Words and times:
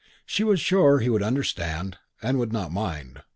She 0.25 0.43
was 0.43 0.59
sure 0.59 0.97
he 0.97 1.09
would 1.11 1.21
understand 1.21 1.99
and 2.23 2.39
would 2.39 2.51
not 2.51 2.71
mind. 2.71 3.21